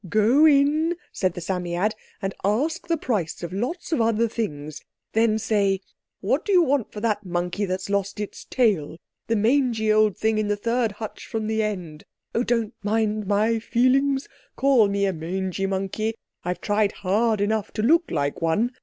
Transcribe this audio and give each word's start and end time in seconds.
"Go 0.09 0.47
in," 0.47 0.95
said 1.11 1.35
the 1.35 1.41
Psammead, 1.41 1.93
"and 2.23 2.33
ask 2.43 2.87
the 2.87 2.97
price 2.97 3.43
of 3.43 3.53
lots 3.53 3.91
of 3.91 4.01
other 4.01 4.27
things. 4.27 4.81
Then 5.13 5.37
say, 5.37 5.81
'What 6.21 6.43
do 6.43 6.51
you 6.51 6.63
want 6.63 6.91
for 6.91 6.99
that 7.01 7.23
monkey 7.23 7.65
that's 7.65 7.87
lost 7.87 8.19
its 8.19 8.45
tail—the 8.45 9.35
mangy 9.35 9.91
old 9.93 10.17
thing 10.17 10.39
in 10.39 10.47
the 10.47 10.55
third 10.57 10.93
hutch 10.93 11.27
from 11.27 11.45
the 11.45 11.61
end.' 11.61 12.03
Oh—don't 12.33 12.73
mind 12.81 13.27
my 13.27 13.59
feelings—call 13.59 14.87
me 14.87 15.05
a 15.05 15.13
mangy 15.13 15.67
monkey—I've 15.67 16.61
tried 16.61 16.93
hard 17.05 17.39
enough 17.39 17.71
to 17.73 17.83
look 17.83 18.09
like 18.09 18.41
one! 18.41 18.71